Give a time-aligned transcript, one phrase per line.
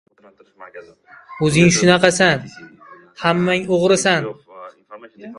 [1.47, 2.47] —O‘zing shunaqasan!
[3.25, 4.27] Hammang o‘g‘risan!